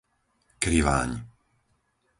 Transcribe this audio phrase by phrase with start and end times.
[0.63, 1.11] Kriváň